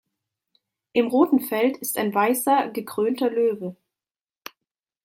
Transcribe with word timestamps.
Im 0.93 1.05
roten 1.09 1.39
Feld 1.41 1.77
ist 1.77 1.95
ein 1.99 2.11
weißer, 2.11 2.69
gekrönter 2.69 3.29
Löwe. 3.29 3.75